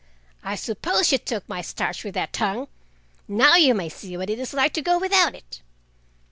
"I 0.43 0.55
suppose 0.55 1.11
you 1.11 1.19
took 1.19 1.47
my 1.47 1.61
starch 1.61 2.03
with 2.03 2.15
that 2.15 2.33
tongue! 2.33 2.67
Now 3.27 3.55
you 3.55 3.75
may 3.75 3.87
see 3.87 4.17
what 4.17 4.31
it 4.31 4.39
is 4.39 4.51
like 4.51 4.73
to 4.73 4.81
go 4.81 4.97
without 4.97 5.35
it!" 5.35 5.61